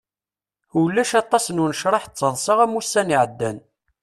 [0.79, 3.57] Ulac aṭas n unecraḥ d taḍsa am ussan iɛeddan.